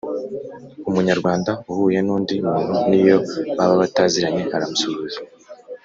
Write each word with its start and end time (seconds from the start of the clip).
Umunyarwanda 0.89 1.51
uhuye 1.71 1.99
n'undi 2.05 2.33
muntu 2.47 2.73
n'iyo 2.89 3.17
baba 3.57 3.75
bataziranye 3.81 4.43
aramusuhuza, 4.55 5.19